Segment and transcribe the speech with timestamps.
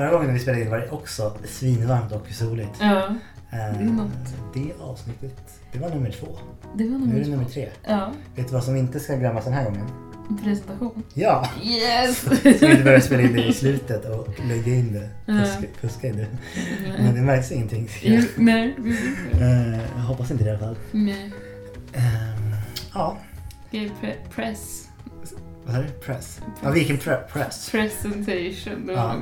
[0.00, 2.70] Förra gången vi spelade in var det också svinvarmt och soligt.
[2.80, 3.14] Ja,
[3.50, 4.10] är något.
[4.54, 5.36] Det avsnittet,
[5.72, 6.26] det var nummer två.
[6.74, 7.68] det var Nu är nummer det nummer tre.
[7.88, 9.86] Ja, Vet du vad som inte ska glömmas den här gången?
[10.44, 11.02] presentation.
[11.14, 11.48] Ja!
[11.64, 12.18] Yes!
[12.60, 15.08] Så vi inte börjar spela in det i slutet och lägga in det.
[15.26, 16.26] Puska, puska det.
[16.98, 17.88] Men det märks ingenting.
[18.02, 20.76] Jo, nej, det Eh, jag hoppas inte det i alla fall.
[20.90, 21.32] Nej.
[21.92, 22.54] Ehm,
[22.94, 23.16] ja,
[23.70, 24.88] pre- press.
[25.70, 26.00] Vad är det?
[26.06, 26.40] Press?
[26.62, 27.70] Ja, vilken pre- press?
[27.70, 28.86] Presentation.
[28.86, 29.20] Det var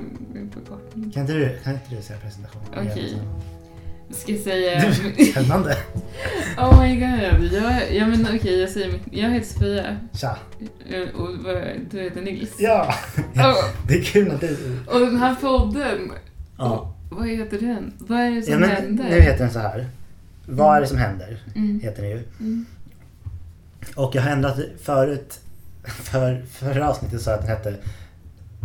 [0.55, 1.11] förkortning.
[1.11, 2.63] Kan inte du, kan inte du säga presentation?
[2.77, 3.19] Okej.
[4.11, 4.93] Ska jag säga...
[5.33, 5.77] Spännande.
[6.59, 7.53] oh my god.
[7.53, 9.03] Jag, ja men okej, jag säger mitt...
[9.11, 9.97] Jag heter Sofia.
[10.13, 10.37] Tja.
[10.91, 11.29] eh, Och
[11.91, 12.51] du heter Nils.
[12.59, 12.95] Ja!
[13.35, 14.57] Oh, Det är kul att du...
[14.87, 16.13] och den här podden.
[16.59, 16.95] Ja.
[17.11, 17.93] Vad heter den?
[17.99, 19.05] Vad är det som ja men, händer?
[19.05, 19.87] nu heter den så här.
[20.47, 21.39] Vad är det som händer?
[21.57, 21.81] Mm.
[21.81, 22.23] Heter den ju.
[22.41, 22.67] Mm.
[23.95, 25.41] Och jag har ändrat förut.
[25.89, 27.77] För förra avsnittet sa jag att den hette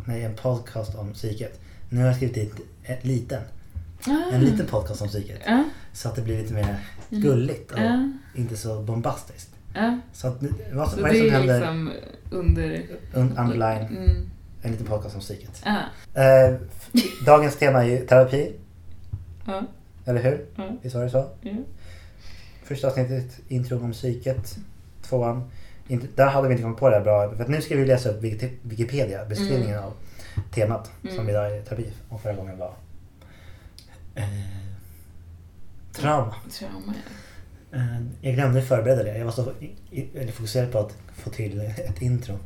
[0.06, 1.60] nej, en podcast om psyket.
[1.90, 3.42] Nu har jag skrivit dit en liten.
[4.08, 4.32] Ah.
[4.36, 5.40] En liten podcast om psyket.
[5.46, 5.64] Ja.
[5.94, 6.76] Så att det blir lite mer
[7.12, 7.24] Mm.
[7.24, 8.10] gulligt och Ja.
[8.36, 9.50] inte så bombastiskt.
[10.14, 10.38] Så att,
[10.74, 11.60] vad, Så vad är det det som är händer?
[11.60, 11.92] liksom
[12.32, 12.86] under...
[13.14, 14.30] Un- Underline, Mm.
[14.62, 15.64] en liten podcast om psyket.
[16.14, 16.56] Eh,
[17.26, 18.52] dagens tema är ju terapi,
[20.06, 20.46] eller hur?
[20.82, 21.30] Visst var det så?
[22.64, 24.58] Första avsnittet, intro om psyket.
[25.10, 25.52] Tvåan,
[26.16, 27.36] där hade vi inte kommit på det här bra.
[27.36, 29.94] För att nu ska vi läsa upp Wiki- Wikipedia, beskrivningen av
[30.52, 31.30] temat som Mm.
[31.30, 31.92] idag är terapi.
[32.10, 32.74] Och förra gången var
[34.16, 34.24] eh,
[35.92, 36.36] trauma.
[36.60, 36.94] Trauma,
[37.72, 37.78] ja.
[37.78, 39.18] Eh, jag glömde förbereda det.
[39.18, 42.40] Jag var så i- i- eller fokuserad på att få till ett intro.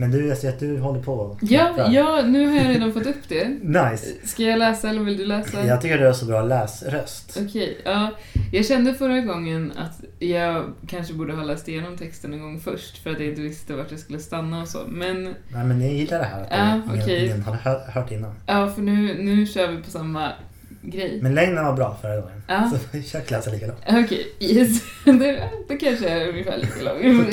[0.00, 1.92] Men du, jag ser att du håller på Ja, knappar.
[1.92, 3.48] ja, nu har jag redan fått upp det.
[3.62, 4.06] Nice.
[4.24, 5.66] Ska jag läsa eller vill du läsa?
[5.66, 7.38] Jag tycker du har så bra läsröst.
[7.46, 8.10] Okej, ja.
[8.52, 12.98] Jag kände förra gången att jag kanske borde ha läst igenom texten en gång först
[13.02, 14.78] för att jag inte visste vart jag skulle stanna och så.
[14.88, 17.26] Men Nej, men jag gillar det här att Ja, ingen, okej.
[17.26, 17.58] ingen hade
[17.92, 18.34] hört innan.
[18.46, 20.32] ja, för nu, nu kör vi på samma
[20.82, 21.18] grej.
[21.22, 22.42] Men längden var bra förra gången.
[22.48, 22.70] Ja.
[22.70, 23.78] Så försök läsa likadant.
[23.88, 24.82] Okej, yes.
[25.04, 27.30] Det, det kanske är ungefär lika lång.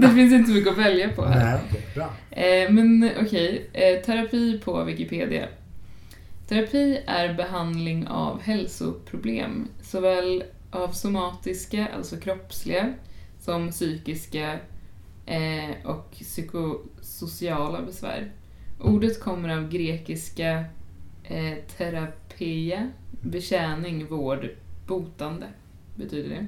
[0.00, 1.44] Det finns inte så mycket att välja på här.
[1.44, 2.10] Nej, okej, bra.
[2.30, 5.48] Eh, men okej, eh, terapi på Wikipedia.
[6.48, 12.94] Terapi är behandling av hälsoproblem, såväl av somatiska, alltså kroppsliga,
[13.40, 14.58] som psykiska
[15.26, 18.32] eh, och psykosociala besvär.
[18.80, 20.64] Ordet kommer av grekiska
[21.24, 21.54] eh,
[22.38, 22.90] terapia,
[23.20, 24.48] betjäning, vård,
[24.86, 25.46] botande,
[25.96, 26.46] betyder det.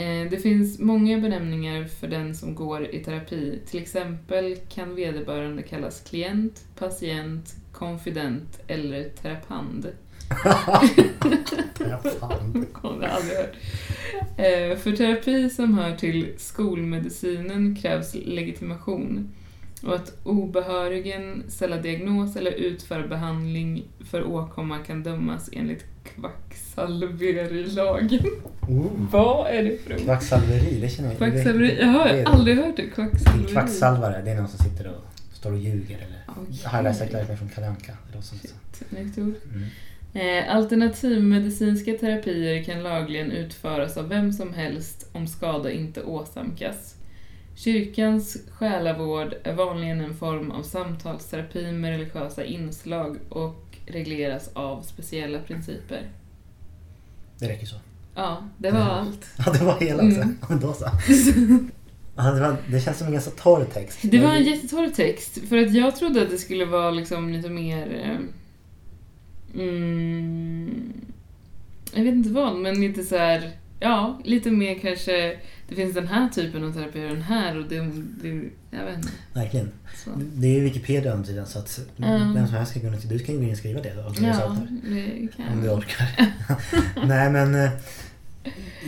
[0.00, 3.60] Eh, Det finns många benämningar för den som går i terapi.
[3.66, 9.86] Till exempel kan vederbörande kallas klient, patient, konfident eller terapand.
[11.78, 12.72] Terapant.
[12.72, 13.54] Kommer jag aldrig hört.
[14.36, 19.28] Eh, För terapi som hör till skolmedicinen krävs legitimation
[19.82, 28.20] och att obehörigen ställa diagnos eller utföra behandling för åkomma kan dömas enligt kvacksalverilagen.
[28.68, 28.86] Oh.
[29.10, 30.00] Vad är det för ord?
[30.00, 31.66] Kvacksalveri, det känner jag Kvacksalveri?
[31.68, 32.86] det- Jag har det aldrig hört det.
[32.86, 33.52] Kvacksalveri.
[33.52, 36.60] kvacksalvare, det är någon som sitter och står och ljuger eller Okej.
[36.64, 37.92] har läst direkt från Kalle Anka.
[38.12, 38.22] Det.
[38.88, 39.34] Snyggt ord.
[39.54, 39.64] Mm.
[40.14, 46.94] Eh, alternativmedicinska terapier kan lagligen utföras av vem som helst om skada inte åsamkas.
[47.64, 55.38] Kyrkans själavård är vanligen en form av samtalsterapi med religiösa inslag och regleras av speciella
[55.38, 56.10] principer.
[57.38, 57.76] Det räcker så.
[58.14, 58.90] Ja, det var Mm.
[58.92, 59.26] allt.
[59.46, 60.02] Ja, det var hela.
[60.02, 60.36] Mm.
[60.40, 60.84] Ja, men då så.
[62.70, 63.98] Det känns som en ganska torr text.
[64.02, 67.48] Det var en jättetorr text, för att jag trodde att det skulle vara liksom lite
[67.50, 68.00] mer...
[68.04, 68.18] eh,
[69.54, 70.92] Mm,
[71.94, 73.50] jag vet inte vad, men lite så här...
[73.80, 75.36] Ja, lite mer kanske...
[75.68, 77.80] Det finns den här typen av terapi och den här och det...
[78.22, 78.28] det
[78.78, 79.08] jag vet inte.
[79.34, 79.70] Verkligen.
[80.04, 80.10] Så.
[80.16, 82.34] Det är Wikipedia under tiden så att Mm.
[82.34, 82.96] vem som helst ska kunna...
[82.96, 84.00] Du kan gå in och skriva det då.
[84.26, 86.08] Ja, det kan Om du orkar.
[87.06, 87.54] Nej men...
[87.54, 87.70] eh,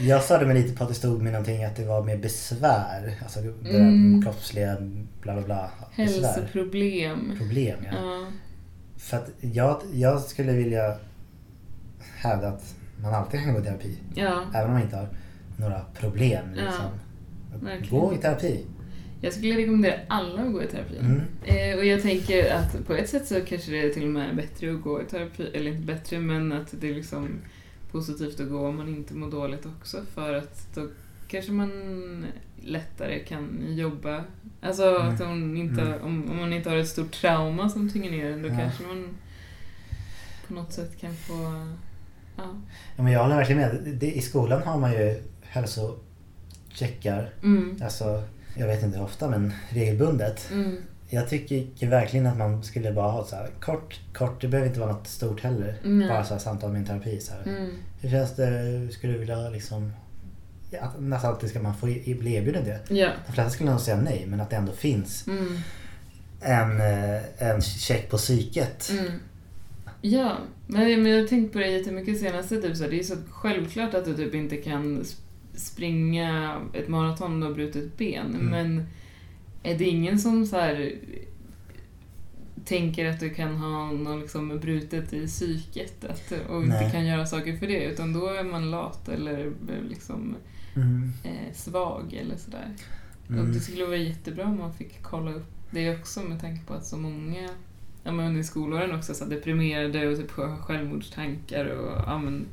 [0.00, 3.14] Jag störde mig lite på att det stod med någonting att det var med besvär.
[3.22, 4.22] Alltså Mm.
[4.22, 4.76] kroppsliga
[5.22, 5.70] bla bla bla.
[5.96, 6.32] Besvär.
[6.32, 7.32] Hälsoproblem.
[7.38, 7.90] Problem ja.
[7.96, 8.26] Ja.
[8.98, 10.96] För att jag, jag skulle vilja
[12.16, 13.98] hävda att man alltid kan gå i terapi.
[14.14, 15.08] ja, Även om man inte har
[15.56, 16.44] några problem.
[16.56, 16.84] Ja, Liksom.
[17.62, 18.00] verkligen.
[18.00, 18.66] Gå i terapi.
[19.20, 20.96] jag skulle rekommendera alla att gå i terapi.
[20.98, 21.20] Mm.
[21.44, 24.36] Eh, och jag tänker att på ett sätt så kanske det är till och med
[24.36, 27.28] bättre att gå i terapi, eller inte bättre men att det är liksom
[27.90, 30.88] positivt att gå om man inte mår dåligt också för att då
[31.28, 32.26] kanske man
[32.64, 34.24] lättare kan jobba.
[34.60, 35.14] Alltså Mm.
[35.14, 36.02] att hon inte, Mm.
[36.02, 38.56] om, om man inte har ett stort trauma som tynger ner en då Ja.
[38.58, 39.08] kanske man
[40.48, 41.34] på något sätt kan få,
[42.36, 42.44] ja.
[42.96, 43.94] Ja, men jag håller verkligen med.
[44.00, 47.30] Det, I skolan har man ju hälsocheckar.
[47.42, 47.80] Mm.
[47.84, 48.22] Alltså,
[48.56, 50.48] jag vet inte hur ofta men regelbundet.
[50.52, 50.76] Mm.
[51.08, 54.40] Jag tycker verkligen att man skulle bara ha så här kort, kort.
[54.40, 55.74] Det behöver inte vara något stort heller.
[55.84, 56.08] Nej.
[56.08, 57.20] Bara så här samtal med en terapi.
[57.20, 57.42] Så här.
[57.56, 57.70] Mm.
[58.00, 58.88] Hur känns det?
[58.92, 59.92] Skulle du vilja liksom...
[60.70, 62.94] Ja, nästan alltid ska man få bli erbjuden det.
[62.94, 63.10] Ja.
[63.26, 65.56] De flesta skulle nog säga nej, men att det ändå finns Mm.
[66.40, 68.90] en, eh, en check på psyket.
[68.90, 69.12] Mm.
[70.02, 72.62] Ja, men, men jag har tänkt på det jättemycket senaste.
[72.62, 75.20] Typ, så det är så självklart att du typ inte kan sp-
[75.54, 78.26] springa ett maraton om du har brutit ben.
[78.34, 78.46] Mm.
[78.46, 78.86] Men
[79.62, 80.92] är det ingen som så här
[82.64, 86.90] tänker att du kan ha något liksom brutet i psyket att, och inte Nej.
[86.92, 90.36] kan göra saker för det utan då är man lat eller eh, liksom
[90.76, 91.12] Mm.
[91.24, 92.68] eh, svag eller sådär.
[93.26, 93.52] Och Mm.
[93.52, 96.86] det skulle vara jättebra om man fick kolla upp det också med tanke på att
[96.86, 97.48] så många
[98.04, 102.46] ja, men under skolåren också så deprimerade och typ självmordstankar och ja, men,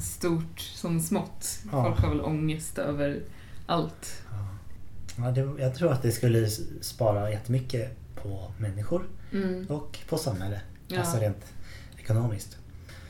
[0.00, 1.58] stort som smått.
[1.72, 1.84] Ja.
[1.84, 3.20] Folk har väl ångest över
[3.66, 4.22] allt.
[4.30, 4.46] Ja.
[5.24, 6.48] Ja, det, jag tror att det skulle
[6.80, 9.66] spara jättemycket på människor Mm.
[9.66, 10.60] och på samhället.
[10.88, 10.98] Ja.
[11.00, 11.44] Alltså rent
[11.98, 12.56] ekonomiskt.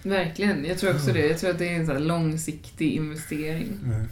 [0.02, 1.26] Verkligen, jag tror också det.
[1.26, 3.78] Jag tror att det är en så långsiktig investering.
[3.84, 4.06] Mm.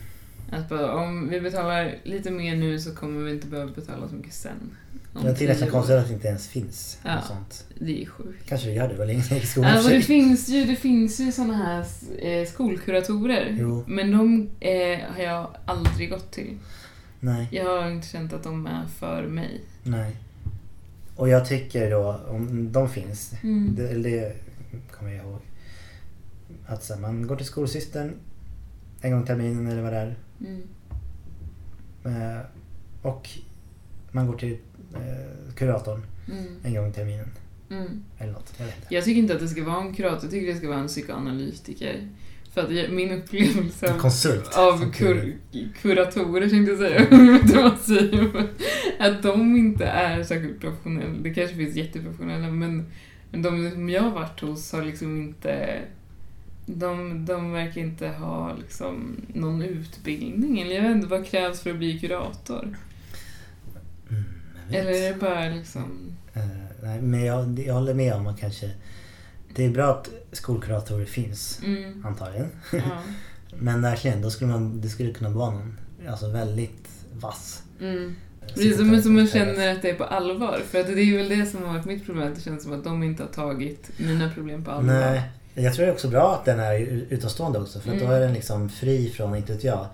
[0.52, 4.14] Att bara, om vi betalar lite mer nu så kommer vi inte behöva betala så
[4.14, 4.76] mycket sen.
[5.14, 5.70] Jag tycker år.
[5.70, 7.22] konstigt att det inte ens finns Ja.
[7.22, 7.64] sånt.
[7.78, 8.48] Det är sjukt.
[8.48, 9.70] Kanske det gör det, var länge sedan jag gick i skolan.
[9.70, 11.84] Alltså det finns ju, det finns ju såna här
[12.18, 13.56] eh, skolkuratorer.
[13.60, 13.84] Jo.
[13.86, 16.58] Men de eh, har jag aldrig gått till.
[17.20, 19.60] Nej, Jag har inte känt att de är för mig.
[19.82, 20.16] nej.
[21.16, 23.74] Och jag tycker då, om de finns, Mm.
[23.76, 24.32] det, eller det
[24.98, 25.40] kommer jag ihåg.
[26.66, 28.12] Att så man går till skolsystern
[29.00, 30.16] en gång i terminen eller vad det är.
[30.40, 30.62] Mm.
[32.04, 32.40] Eh,
[33.02, 33.28] och
[34.12, 34.58] man går till
[35.56, 36.02] kuratorn
[36.32, 36.44] Mm.
[36.62, 37.28] en gång i terminen.
[37.70, 38.04] Mm.
[38.18, 38.94] Eller något, jag vet inte.
[38.94, 40.86] Jag tycker inte att det ska vara en kurator, jag tycker det ska vara en
[40.88, 42.08] psykoanalytiker.
[42.52, 44.54] För att jag, min upplevelse En konsult.
[44.56, 45.36] av kur,
[45.82, 48.48] kuratorer tänkte jag säga, säger.
[48.98, 51.14] Att de inte är särskilt professionella.
[51.22, 52.86] Det kanske finns jätteprofessionella men,
[53.30, 55.80] men de som jag har varit hos har liksom inte
[56.66, 60.60] de, de verkar inte ha liksom någon utbildning.
[60.60, 62.76] Eller jag vet inte, vad krävs för att bli kurator?
[64.68, 64.96] Mm, vet.
[64.96, 66.12] Eller är det bara liksom...
[66.34, 66.42] Eh,
[66.82, 68.70] nej, men jag, jag håller med om att kanske
[69.54, 72.48] det är bra att skolkuratorer finns, Mm, antagligen.
[72.72, 72.80] ja.
[73.60, 75.78] Men verkligen, då skulle man, det skulle kunna vara någon
[76.08, 77.62] alltså väldigt vass.
[77.80, 78.16] Mm.
[78.48, 80.60] Precis, som, som man känner att det är på allvar.
[80.70, 82.72] För att det är väl det som har varit mitt problem, att det känns som
[82.72, 84.94] att de inte har tagit mina problem på allvar.
[84.94, 85.22] Nej,
[85.54, 86.78] jag tror det är också bra att den är
[87.10, 88.16] utomstående också för att då Mm.
[88.16, 89.86] är den liksom fri från, inte vet jag,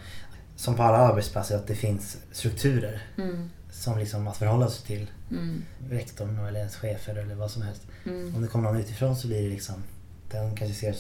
[0.57, 3.51] som på alla arbetsplatser att det finns strukturer Mm,
[3.85, 7.83] som liksom att förhålla sig till mm, rektorn eller ens chefer eller vad som helst.
[8.05, 8.35] mm.
[8.35, 9.83] Om det kommer någon utifrån så blir det liksom
[10.31, 10.95] den kanske ser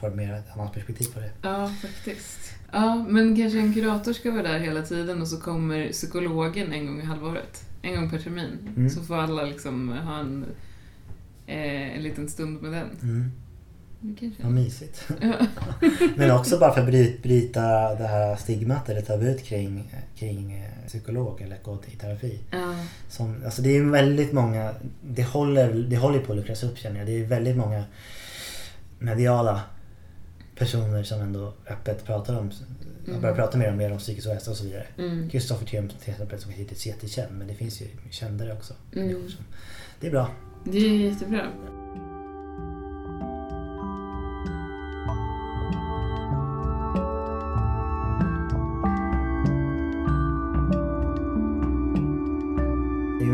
[0.00, 1.30] för mer ett annat perspektiv på det.
[1.42, 2.54] Ja, faktiskt.
[2.72, 6.86] Ja, men kanske en kurator ska vara där hela tiden och så kommer psykologen en
[6.86, 7.64] gång i halvåret.
[7.82, 8.58] En gång per termin.
[8.76, 8.90] Mm.
[8.90, 10.44] Så får alla liksom ha en,
[11.46, 12.88] eh, en liten stund med den.
[14.00, 14.42] Kanske...
[14.42, 15.08] Vad mysigt.
[15.20, 15.46] Ja.
[16.16, 21.40] Men också bara för att bryta, det här stigmat eller tabut kring, kring eh, psykolog
[21.40, 22.38] eller gå i terapi.
[22.50, 22.74] Ja.
[23.08, 26.98] Som, alltså det är väldigt många, det håller, det håller på att luckras upp känner
[26.98, 27.06] jag.
[27.06, 27.84] Det är väldigt många
[28.98, 29.60] mediala
[30.56, 32.50] personer som ändå öppet pratar om,
[33.08, 33.20] Mm.
[33.20, 34.86] börjar prata mer och mer om psykisk ohälsa och så vidare.
[34.98, 35.30] Mm.
[35.30, 38.74] Kristoffer Thiam till exempel som är jättekänd men det finns ju kändare också.
[38.96, 39.22] Mm.
[40.00, 40.30] Det är bra.
[40.64, 41.46] Det är jättebra.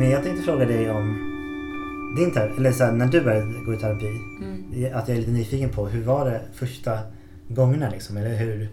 [0.05, 3.75] Men jag tänkte fråga dig om din terapi, eller så här, när du började gå
[3.75, 4.07] i terapi.
[4.07, 4.95] Mm.
[4.95, 6.99] Att jag är lite nyfiken på hur var det första
[7.49, 8.17] gångerna liksom?
[8.17, 8.69] Eller hur?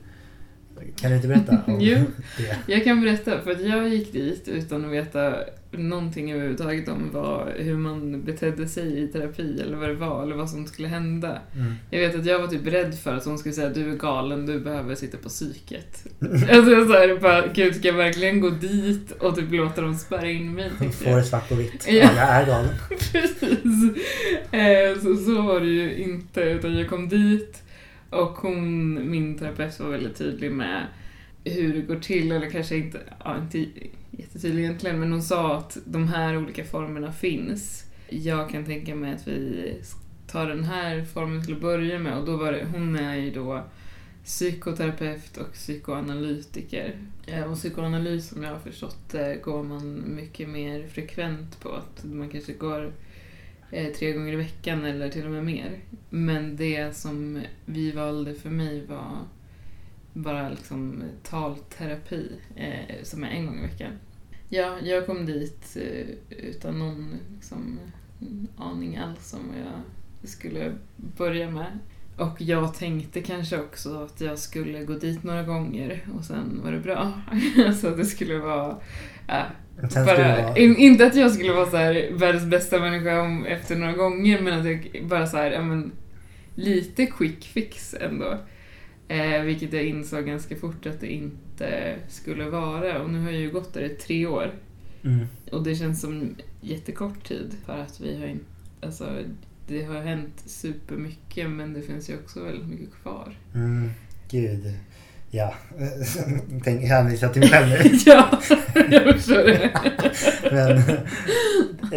[0.95, 1.97] Kan du inte berätta om Jo.
[2.38, 2.73] det?
[2.73, 5.35] Jag kan berätta, för att jag gick dit utan att veta
[5.71, 10.35] någonting överhuvudtaget om vad, hur man betedde sig i terapi eller vad det var eller
[10.35, 11.39] vad som skulle hända.
[11.55, 11.73] Mm.
[11.89, 14.45] Jag vet att jag var typ rädd för att hon skulle säga du är galen,
[14.45, 16.05] du behöver sitta på psyket.
[16.51, 19.95] Alltså jag så här, bara, gud ska jag verkligen gå dit och typ låta dem
[19.95, 20.71] spärra in mig?
[20.79, 21.87] tänkte Får det svart på vitt.
[21.87, 22.75] Ja, jag är galen.
[22.89, 23.97] Precis.
[24.51, 27.63] Eh, så, så var det ju inte, utan jag kom dit
[28.09, 30.85] och hon, min terapeut var väldigt tydlig med
[31.43, 33.65] hur det går till, eller kanske inte, ja, inte
[34.11, 37.85] jättetydlig egentligen, men hon sa att de här olika formerna finns.
[38.09, 39.75] Jag kan tänka mig att vi
[40.27, 43.31] tar den här formen till att börja med och då var det, hon är ju
[43.31, 43.63] då
[44.23, 46.95] psykoterapeut och psykoanalytiker.
[47.27, 51.69] Eh, och psykoanalys som jag har förstått det går man mycket mer frekvent på.
[51.69, 52.93] Att man kanske går
[53.71, 55.79] eh, tre gånger i veckan eller till och med mer.
[56.09, 59.17] Men det som vi valde för mig var
[60.13, 63.91] bara liksom talterapi eh, som är en gång i veckan.
[64.49, 67.79] Ja, jag kom dit eh, utan någon liksom,
[68.57, 70.73] aning alls om vad jag skulle
[71.17, 71.79] börja med.
[72.17, 76.71] Och jag tänkte kanske också att jag skulle gå dit några gånger och sen var
[76.71, 77.13] det bra.
[77.81, 78.77] så att det skulle vara...
[79.89, 83.45] Ska bara, vara- in, inte att jag skulle vara så här världens bästa människa om,
[83.45, 85.91] efter några gånger men att jag bara så här, ja, men,
[86.55, 88.37] lite quick fix ändå.
[89.11, 93.01] Eh, vilket jag insåg ganska fort att det inte skulle vara.
[93.01, 94.51] Och nu har jag ju gått där i tre år.
[95.03, 95.27] Mm.
[95.51, 98.45] Och det känns som jättekort tid för att vi har inte...
[98.81, 99.05] Alltså,
[99.67, 103.37] det har hänt supermycket men det finns ju också väldigt mycket kvar.
[103.55, 103.89] Mm.
[104.29, 104.73] Gud.
[105.31, 105.53] Ja.
[106.63, 107.89] Tänk, hänvisa till mig själv nu.
[108.05, 108.29] ja,
[108.89, 109.71] jag förstår det.
[110.51, 110.77] Men,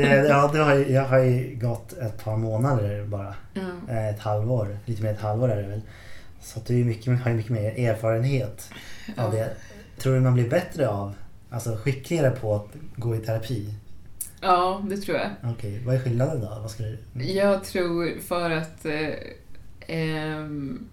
[0.05, 3.35] eh, ja, det har jag har ju gått ett par månader bara.
[3.89, 4.79] Eh, Ett halvår.
[4.85, 5.81] Lite mer ett halvår är det väl.
[6.45, 8.71] Så att du är mycket, har ju mycket mer erfarenhet
[9.17, 9.51] av det.
[9.99, 11.15] Tror du man blir bättre av,
[11.51, 13.75] alltså skickligare på att gå i terapi?
[14.45, 15.31] ja, det tror jag.
[15.43, 16.47] Okej, vad är skillnaden då?
[16.47, 16.99] Vad ska du...
[17.25, 18.87] Jag tror för att...
[18.87, 20.45] Eh,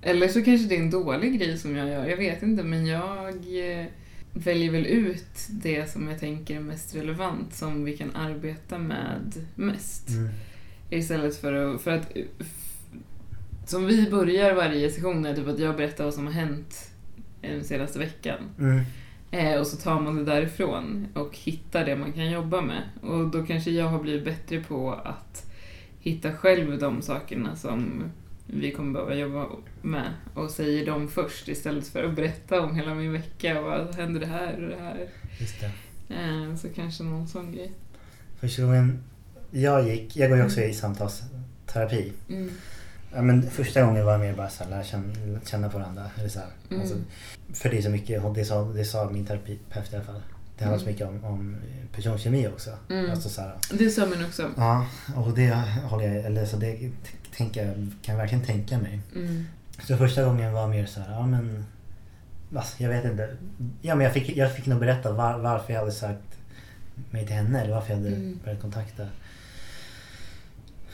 [0.01, 2.63] eller så kanske det är en dålig grej som jag gör, jag vet inte.
[2.63, 3.85] Men jag eh,
[4.33, 9.33] väljer väl ut det som jag tänker är mest relevant, som vi kan arbeta med
[9.55, 10.09] mest.
[10.09, 10.29] Mm.
[10.89, 11.81] Istället för att...
[11.81, 12.11] För att
[13.71, 16.91] som vi börjar varje session är typ att jag berättar vad som har hänt
[17.41, 18.39] den senaste veckan.
[18.59, 18.81] Mm.
[19.31, 22.83] Eh, och så tar man det därifrån och hittar det man kan jobba med.
[23.01, 25.51] Och då kanske jag har blivit bättre på att
[25.99, 28.03] hitta själv de sakerna som
[28.47, 29.47] vi kommer behöva jobba
[29.81, 33.95] med och säger dem först istället för att berätta om hela min vecka och vad
[33.95, 35.07] händer det här och det här.
[35.39, 35.71] Just det.
[36.15, 37.71] Eh, så kanske någon sån grej.
[38.39, 39.03] Första gången
[39.51, 42.13] jag gick, jag går ju också i samtalsterapi.
[42.29, 42.49] Mm.
[43.15, 45.13] Ja, men första gången var det mer bara så här, lära känna,
[45.45, 46.09] känna varandra.
[46.19, 46.39] Eller så.
[46.69, 46.81] Mm.
[46.81, 46.95] Alltså,
[47.53, 49.59] för det är så mycket, det sa, det sa min terapeut
[49.91, 50.21] i alla fall.
[50.57, 50.93] Det handlar så Mm.
[50.93, 51.55] mycket om, om
[51.95, 52.69] personkemi också.
[52.89, 53.11] Mm.
[53.11, 54.49] Alltså, så här, Det sa min också.
[54.57, 55.49] ja, och det
[55.83, 56.91] håller jag, eller så det
[57.37, 58.99] tänker jag, kan jag verkligen tänka mig.
[59.15, 59.45] Mm.
[59.87, 61.65] Så första gången var mer så här, ja men,
[62.55, 63.37] alltså, jag vet inte.
[63.81, 66.21] Ja men jag fick, jag fick nog berätta var, varför jag hade sagt
[67.11, 68.39] mig till henne eller varför jag hade Mm.
[68.43, 69.03] börjat kontakta.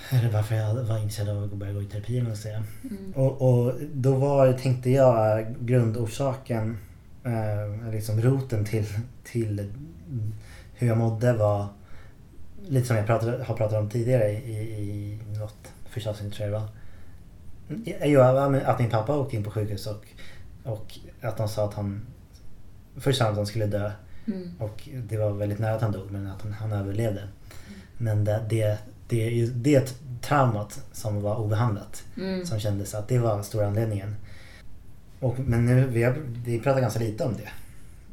[0.09, 2.63] Eller varför jag var intresserad av att börja gå i terapi eller säga.
[2.83, 3.13] Mm.
[3.15, 6.77] Och, och då var, tänkte jag, grundorsaken,
[7.23, 8.85] eh, liksom roten till,
[9.23, 10.33] till mm,
[10.73, 11.67] hur jag mådde var
[12.67, 16.53] lite som jag pratade, har pratat om tidigare i, i något första avsnitt tror jag
[16.53, 16.69] det var.
[17.69, 18.21] Mm, Jo,
[18.65, 20.05] att min pappa åkte in på sjukhus och,
[20.63, 22.01] och att de sa att han
[22.95, 23.91] Först sa att han skulle dö
[24.27, 24.51] Mm.
[24.59, 27.27] och det var väldigt nära att han dog men att han, han överlevde.
[27.97, 32.45] Men det, det, det, det traumat som var obehandlat Mm.
[32.45, 34.15] som kändes att det var stora anledningen.
[35.19, 37.49] Och, men nu, vi, har, vi pratar ganska lite om det.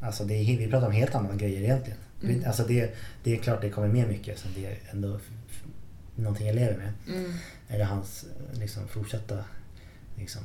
[0.07, 1.99] Alltså det, vi pratar om helt andra grejer egentligen.
[2.23, 2.43] Mm.
[2.47, 5.19] Alltså det, det är klart det kommer med mycket som det är ändå
[6.17, 7.17] någonting jag lever med.
[7.17, 7.33] Mm.
[7.69, 9.39] Eller hans liksom, fortsatta
[10.17, 10.43] liksom,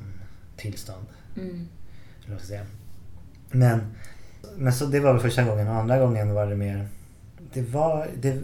[0.58, 1.06] tillstånd.
[1.38, 1.68] Mm.
[2.25, 2.65] Eller vad säga.
[3.51, 3.82] Men,
[4.58, 6.88] men så det var väl första gången och andra gången var det mer...
[7.53, 8.41] Det var, det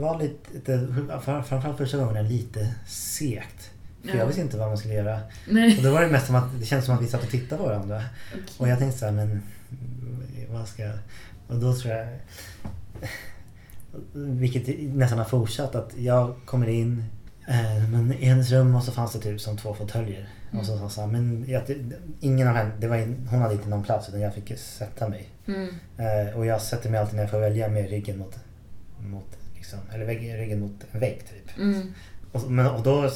[0.00, 0.76] var lite...
[0.76, 3.70] Det, framförallt första gången lite segt.
[4.02, 4.16] För Ja.
[4.16, 5.20] jag visste inte vad man skulle göra.
[5.48, 5.76] Nej.
[5.78, 7.62] Och då var det mest som att det kändes som att vi satt och tittade
[7.62, 8.02] på varandra.
[8.58, 9.42] Och jag tänkte så här, men
[10.50, 10.98] vad ska jag...
[11.48, 12.06] Och då tror jag...
[14.12, 17.04] Vilket nästan har fortsatt att jag kommer in
[17.48, 20.28] eh, men i hennes rum och så fanns det typ som två fåtöljer.
[20.52, 21.62] Och så sa hon så här, men jag,
[22.20, 25.08] ingen av henne, det var in, hon hade inte någon plats utan jag fick sätta
[25.08, 25.28] mig.
[25.46, 25.68] Mm.
[25.96, 28.38] Eh, och jag sätter mig alltid när jag får välja med ryggen mot,
[28.98, 31.58] mot liksom, eller ryggen mot en vägg typ.
[31.58, 31.94] Mm.
[32.32, 33.10] Och, men, och då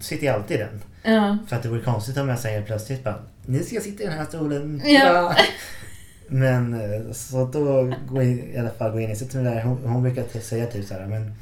[0.00, 0.82] sitter jag alltid i den.
[1.14, 1.38] Ja.
[1.48, 4.16] För att det vore konstigt om jag säger plötsligt bara Nu ska sitta i den
[4.16, 4.82] här stolen.
[4.84, 5.36] Ja.
[6.28, 9.62] Men eh, så då går jag i alla fall går in och sitter mig där.
[9.62, 11.34] Hon, hon brukar säga typ så här, men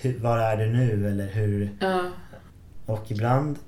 [0.00, 1.08] hur, var är du nu?
[1.08, 1.70] Eller hur?
[1.80, 2.10] Ja.
[2.86, 3.58] Och ibland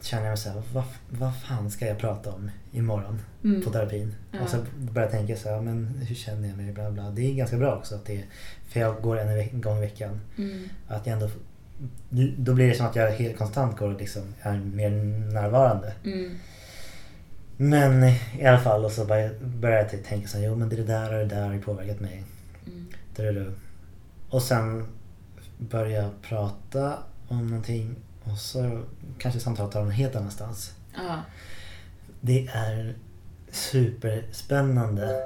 [0.00, 3.62] känner jag mig så här, vad, vad fan ska jag prata om imorgon Mm.
[3.62, 4.14] på terapin?
[4.32, 4.40] Ja.
[4.40, 6.72] Och så börjar jag tänka så här, men hur känner jag mig?
[6.72, 7.10] Bla bla.
[7.10, 8.24] Det är ganska bra också att det
[8.68, 10.20] för jag går en gång i veckan.
[10.38, 10.68] Mm.
[10.88, 11.30] Att jag ändå,
[12.38, 14.90] då blir det som att jag helt konstant går och liksom är mer
[15.32, 15.92] närvarande.
[16.04, 16.34] Mm.
[17.56, 18.04] Men
[18.38, 21.18] i alla fall och så började jag tänka så här, jo men det där och
[21.18, 22.24] det där har påverkat mig.
[22.66, 23.54] Mm.
[24.30, 24.86] Och sen
[25.58, 27.96] började jag prata om någonting
[28.32, 28.82] och så
[29.18, 30.72] kanske samtalet tar någon helt annanstans.
[30.94, 31.20] Ja.
[32.20, 32.94] Det är
[33.50, 35.22] superspännande.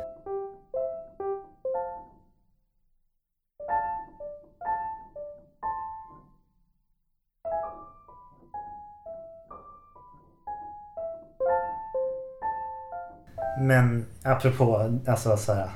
[13.58, 15.70] Men apropå alltså så här,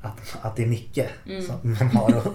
[0.00, 1.42] att, att det är mycket Mm.
[1.42, 2.26] som man har att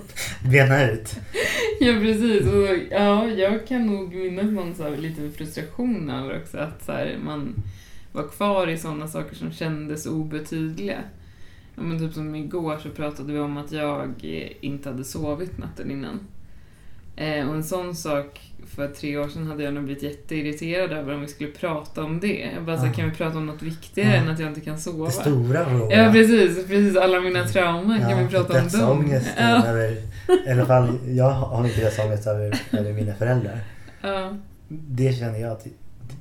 [0.52, 1.16] bena ut.
[1.86, 2.48] Ja precis.
[2.48, 6.92] Och, ja, jag kan nog minnas någon så här liten frustration över också att så
[6.92, 7.56] här, man
[8.12, 11.04] var kvar i sådana saker som kändes obetydliga.
[11.76, 15.58] Ja, men typ som igår så pratade vi om att jag eh, inte hade sovit
[15.58, 16.20] natten innan.
[17.22, 18.42] Eh, och en sån sak
[18.76, 22.20] för tre år sedan hade jag nog blivit jätteirriterad över om vi skulle prata om
[22.20, 22.50] det.
[22.56, 22.94] Jag bara så här, Ja.
[22.98, 24.22] kan vi prata om något viktigare Ja.
[24.22, 25.06] än att jag inte kan sova?
[25.06, 26.00] Det stora frågan.
[26.00, 26.98] Ja precis, precis.
[26.98, 29.20] Alla mina trauman, kan vi prata om dem?
[29.38, 29.66] Ja.
[29.68, 29.92] över,
[30.48, 33.60] i alla fall jag har inte dödsångest över, över mina föräldrar.
[34.02, 34.34] Ja.
[34.68, 35.68] Det känner jag att,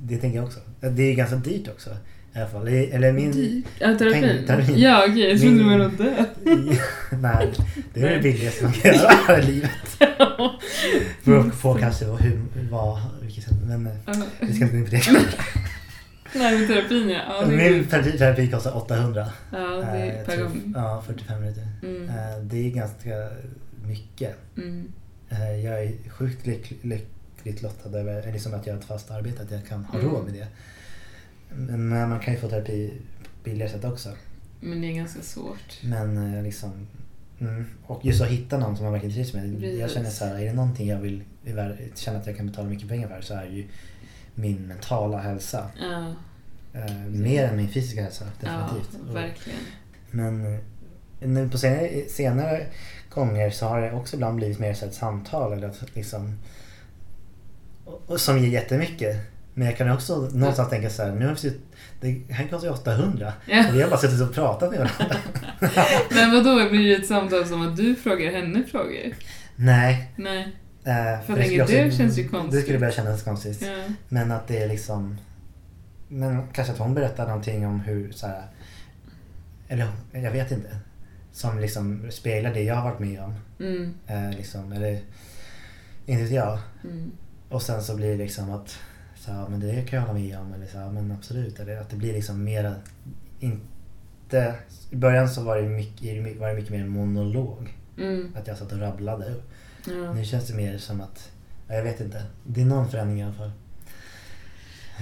[0.01, 0.59] det tänker jag också.
[0.79, 1.89] Det är ganska dyrt också.
[2.35, 2.67] I alla fall.
[2.67, 3.31] Eller min...
[3.31, 3.65] Dyrt.
[3.79, 4.45] Ja, terapin?
[4.47, 4.75] Terapin.
[4.77, 5.29] Ja, okej.
[5.29, 6.11] Jag trodde du Min- menade att dö.
[7.21, 7.51] Nej,
[7.93, 9.71] det är det billigaste man kan göra i livet.
[11.23, 13.53] Beror på kanske hur, vad, vilket sätt.
[13.65, 13.93] Men eh,
[14.39, 15.01] vi ska inte gå in på det.
[16.35, 17.21] Nej, men terapin ja.
[17.41, 19.31] ja Min terapi terapi kostar 800.
[19.51, 20.73] Ja, det Eh, är jag per gång.
[20.75, 21.67] Ja, 45 minuter.
[21.83, 22.09] Mm.
[22.09, 23.29] Eh, Det är ganska
[23.85, 24.35] mycket.
[24.57, 24.91] Mm.
[25.29, 29.41] Eh, Jag är sjukt lyck- lyckligt lottad över liksom att jag har ett fast arbete,
[29.43, 30.11] att jag kan ha Mm.
[30.11, 30.47] råd med det.
[31.55, 32.93] Men eh, man kan ju få terapi
[33.23, 34.09] på billigare sätt också.
[34.59, 35.77] Men det är ganska svårt.
[35.83, 36.87] Men eh, liksom...
[37.41, 37.65] Mm.
[37.85, 39.47] Och just att hitta någon som man verkligen trivs med.
[39.53, 39.93] Jag Precis.
[39.93, 41.23] känner så här, är det någonting jag vill
[41.95, 43.67] känna att jag kan betala mycket pengar för så är ju
[44.35, 45.71] min mentala hälsa.
[45.81, 46.13] Ja,
[46.73, 48.89] Eh, mer än min fysiska hälsa, definitivt.
[48.93, 49.59] ja Och- verkligen.
[50.11, 50.59] Men eh,
[51.29, 52.65] nu på senare, senare
[53.09, 56.37] gånger så har det också ibland blivit mer så ett samtal eller att liksom
[57.85, 59.17] och, och som ger jättemycket.
[59.53, 61.59] Men jag kan också någonstans tänka så här, nu har vi
[62.01, 63.69] det här kostar ju 800 Ja.
[63.69, 65.17] och vi har bara suttit och pratat med varandra.
[66.09, 69.15] Men vad då blir det ett samtal som att du frågar henne frågor?
[69.55, 70.11] Nej.
[70.15, 70.55] Nej.
[70.83, 72.51] eh, För jag det känns ju konstigt.
[72.51, 73.61] Det skulle börja kännas konstigt.
[73.61, 73.93] Ja.
[74.09, 75.17] Men att det är liksom...
[76.07, 78.43] Men kanske att hon berättar någonting om hur så här,
[79.67, 80.69] Eller jag vet inte.
[81.31, 83.35] Som liksom speglar det jag har varit med om.
[83.59, 83.93] Mm.
[84.07, 84.99] Eh, liksom, eller
[86.05, 86.59] inte vet jag.
[86.83, 87.11] Mm.
[87.49, 88.79] Och sen så blir det liksom att
[89.21, 90.53] så, här, men det kan jag hålla med om.
[90.53, 91.59] Eller så, här, men absolut.
[91.59, 92.75] Eller att det blir liksom mera...
[93.39, 94.55] Inte,
[94.91, 97.77] I början så var det mycket, var det mycket mer monolog.
[97.97, 98.31] Mm.
[98.35, 99.33] Att jag satt och rabblade.
[99.87, 100.13] Ja.
[100.13, 101.31] Nu känns det mer som att...
[101.67, 102.23] ja, Jag vet inte.
[102.47, 103.51] Det är någon förändring i alla fall.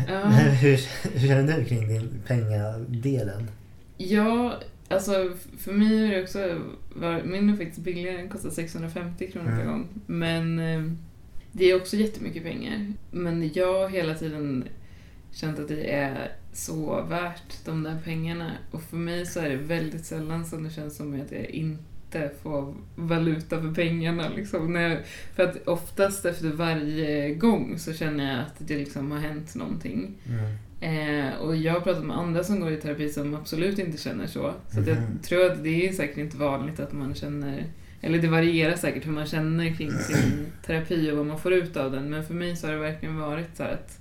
[0.08, 0.26] Ja.
[0.30, 0.80] hur,
[1.20, 3.48] hur känner du kring din pengadelen?
[3.98, 6.62] Ja, alltså för mig har det också
[6.96, 9.68] varit, min är faktiskt billigare, den kostar 650 kronor per Mm.
[9.68, 9.88] gång.
[10.06, 10.94] Men eh,
[11.52, 12.94] det är också jättemycket pengar.
[13.12, 14.68] Men jag har hela tiden
[15.32, 18.52] känt att det är så värt de där pengarna.
[18.72, 22.32] Och för mig så är det väldigt sällan som det känns som att jag inte
[22.44, 24.30] får valuta för pengarna.
[24.36, 24.76] Liksom.
[24.76, 24.98] Jag,
[25.36, 30.16] för att oftast efter varje gång så känner jag att det liksom har hänt någonting.
[30.82, 34.28] Eh, och jag har pratat med andra som går i terapi som absolut inte känner
[34.28, 34.54] så.
[34.68, 37.66] Så att jag tror att det är säkert inte vanligt att man känner,
[38.02, 41.78] eller det varierar säkert hur man känner kring sin terapi och vad man får ut
[41.78, 42.10] av den.
[42.10, 44.00] Men för mig så har det verkligen varit så att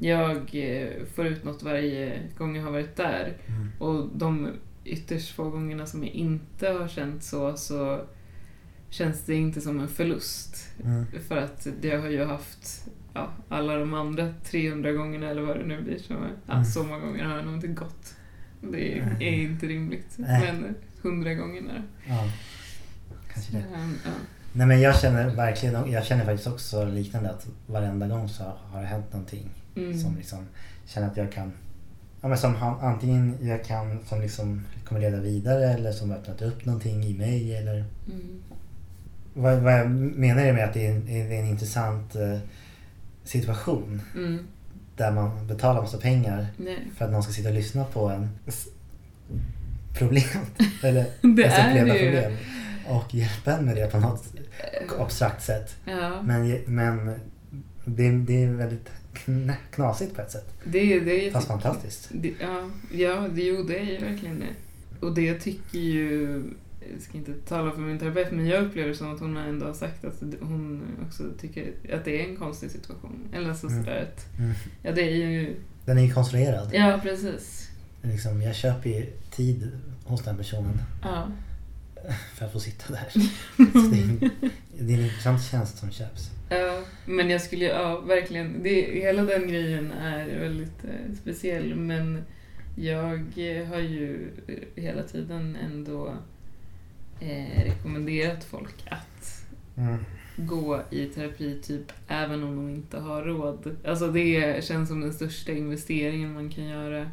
[0.00, 3.32] jag eh, får ut något varje gång jag har varit där.
[3.46, 3.70] Mm.
[3.78, 4.48] Och de
[4.84, 8.00] ytterst få gångerna som jag inte har känt så, så
[8.90, 10.68] känns det inte som en förlust.
[10.84, 11.06] Mm.
[11.28, 15.64] För att det har ju haft ja, alla de andra 300 gångerna eller vad det
[15.66, 15.98] nu blir.
[15.98, 16.12] Så,
[16.46, 16.64] ja, Mm.
[16.64, 18.14] så många gånger har jag nog inte gått.
[18.60, 20.14] Det är, är inte rimligt.
[20.18, 21.82] Men 100 gångerna.
[22.08, 22.24] Ja,
[23.36, 23.58] kanske det.
[23.82, 24.10] Um, ja.
[24.52, 28.80] Nej men jag känner verkligen, jag känner faktiskt också liknande att varenda gång så har
[28.80, 29.98] det hänt någonting Mm.
[29.98, 30.46] som liksom
[30.86, 31.52] känner att jag kan
[32.20, 36.42] Ja men som han, antingen jag kan som liksom kommer leda vidare eller som öppnat
[36.42, 37.74] upp någonting i mig eller
[38.06, 38.42] Mm.
[39.34, 42.38] vad, vad jag menar är med att det är en, är en intressant eh,
[43.24, 44.38] situation Mm.
[44.96, 46.78] där man betalar massa pengar Nej.
[46.96, 48.30] för att någon ska sitta och lyssna på en
[49.94, 50.24] problem
[50.82, 51.04] eller
[51.36, 52.10] Det är det ju.
[52.12, 52.32] problem
[52.88, 54.24] och hjälpa en med det på något
[54.98, 55.76] abstrakt sätt.
[55.84, 57.06] Ja, Men, men
[57.84, 60.54] det, det är väldigt kn- knasigt på ett sätt.
[60.64, 62.08] det, det är Fast fantastiskt.
[62.12, 64.46] Det, ja, ja det, jo, det är ju verkligen det.
[65.06, 66.42] Och det tycker ju,
[66.92, 69.74] jag ska inte tala för min terapeut, men jag upplever som att hon ändå har
[69.74, 73.28] sagt att hon också tycker att det är en konstig situation.
[73.32, 73.80] Eller så Mm.
[73.82, 74.52] att, Mm.
[74.82, 76.70] ja det är ju, Den är ju konstruerad.
[76.72, 77.68] ja precis.
[78.02, 79.70] Liksom, jag köper ju tid
[80.04, 81.28] hos den personen Ja.
[82.34, 83.06] För att få sitta där.
[83.56, 84.30] Det, är, en-
[84.78, 86.30] det är en intressant tjänst som köps.
[86.48, 92.22] Ja, men jag skulle, ja verkligen, det, hela den grejen är väldigt eh, speciell men
[92.76, 96.14] jag eh, har ju eh, hela tiden ändå
[97.20, 99.42] eh, rekommenderat folk att
[99.78, 100.04] Mm.
[100.36, 103.76] gå i terapi typ även om de inte har råd.
[103.84, 107.10] Alltså det känns som den största investeringen man kan göra.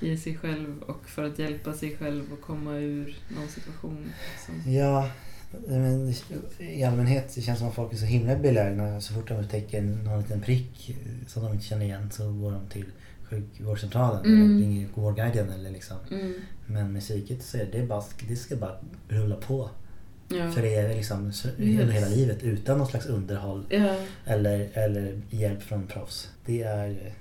[0.00, 4.10] I sig själv och för att hjälpa sig själv och komma ur någon situation.
[4.32, 4.72] Liksom.
[4.72, 5.10] Ja,
[5.68, 6.14] men
[6.58, 9.00] i allmänhet det känns som att folk är så himla belägna.
[9.00, 12.66] Så fort de upptäcker någon liten prick som de inte känner igen så går de
[12.68, 12.84] till
[13.24, 14.42] sjukvårdscentralen Mm.
[14.50, 15.50] eller ringer Vårdguiden.
[15.50, 15.96] Eller liksom.
[16.10, 16.34] Mm.
[16.66, 18.76] Men med psyket så är det bara, det ska bara
[19.08, 19.70] rulla på.
[20.28, 20.50] Ja.
[20.52, 21.46] För det är liksom Yes.
[21.92, 26.30] hela livet utan någon slags underhåll ja, eller, eller hjälp från proffs.
[26.46, 27.12] Det är eh,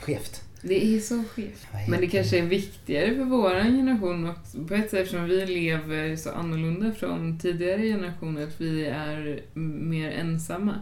[0.00, 0.42] skevt.
[0.62, 1.66] Det är så skevt.
[1.88, 6.16] Men det kanske är viktigare för vår generation också, på ett sätt eftersom vi lever
[6.16, 10.74] så annorlunda från tidigare generationer, att vi är mer ensamma.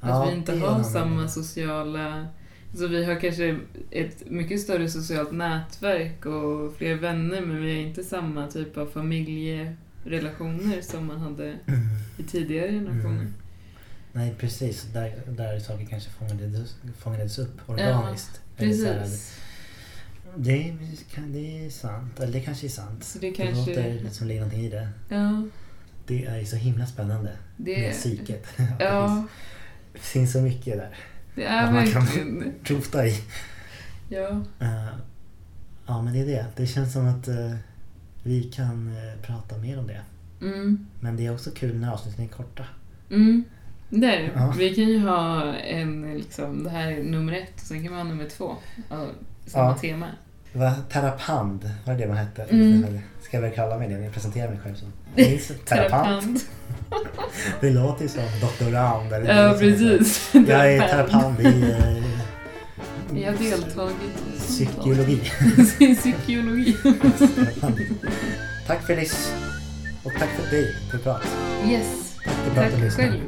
[0.00, 1.28] Att Ja, vi inte det har samma anledning.
[1.28, 2.26] sociala...
[2.76, 3.56] Så vi har kanske
[3.90, 8.86] ett mycket större socialt nätverk och fler vänner men vi har inte samma typ av
[8.86, 11.54] familjerelationer som man hade
[12.18, 13.20] i tidigare generationer.
[13.20, 13.34] Mm.
[14.16, 18.40] Nej precis, där, där saker kanske fångades, fångades upp organiskt.
[18.56, 19.40] Här, Precis.
[20.36, 20.76] Det
[21.14, 23.04] kan- det är sant, eller det kanske är sant.
[23.04, 23.70] Så det Det kanske...
[23.70, 24.88] låter som ligger någonting i det.
[25.08, 25.42] Ja,
[26.06, 27.78] Det är så himla spännande det...
[27.80, 28.46] med psyket.
[28.80, 29.26] Ja,
[29.92, 30.96] Det finns så mycket där.
[31.34, 32.52] det är Att man kan-.
[32.64, 33.20] Rota i.
[34.08, 34.40] Ja.
[34.60, 34.88] Eh,
[35.86, 36.46] ja men det är det.
[36.56, 37.54] Det känns som att eh,
[38.22, 40.00] vi kan eh, prata mer om det.
[40.40, 40.86] Mm.
[41.00, 42.64] Men det är också kul när avsnitten är korta.
[43.10, 43.44] Mm.
[44.00, 44.30] Det är det.
[44.34, 44.54] Ja.
[44.58, 47.98] Vi kan ju ha en, liksom, det här är nummer ett och sen kan vi
[47.98, 48.56] ha nummer två.
[48.90, 49.08] av
[49.46, 49.74] samma Ja.
[49.80, 50.06] tema.
[50.52, 52.42] Det var terapand, var det det man hette?
[52.42, 52.98] Mm.
[53.22, 54.88] Ska jag väl kalla mig det när jag presenterar mig själv som?
[55.14, 56.46] Nils Terapant.
[57.60, 59.12] Det låter ju som doktorand.
[59.12, 60.30] Eller Ja, precis.
[60.32, 63.96] Jag är terapand i eh, Jag har deltagit
[64.36, 65.20] i psykologi.
[65.96, 66.72] Psykologi.
[66.82, 67.78] Terapand.
[68.66, 69.32] Tack Felice.
[70.04, 71.22] Och tack för dig för prat.
[71.68, 72.16] Yes.
[72.54, 73.20] Tack Tack själv.